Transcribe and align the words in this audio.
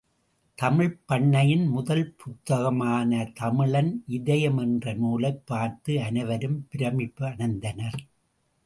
தமிழ்ப்பண்ணையின் 0.61 1.67
முதல் 1.67 2.15
புத்தகமான 2.17 3.31
தமிழன் 3.33 4.03
இதயம் 4.07 4.57
என்ற 4.57 4.93
நூலைப் 4.93 5.45
பார்த்து 5.45 6.01
அனைவரும் 6.01 6.67
பிரமிப்படைந்தனர். 6.71 7.99